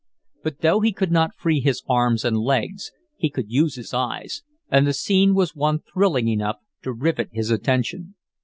[0.41, 4.41] But though he could not free his arms and legs, he could use his eyes,
[4.67, 8.15] and the scene was one thrilling enough to rivet his attention.